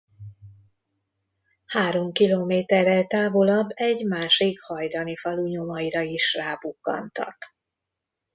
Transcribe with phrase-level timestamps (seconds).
[1.65, 7.37] Három kilométerrel távolabb egy másik hajdani falu nyomaira is rábukkantak.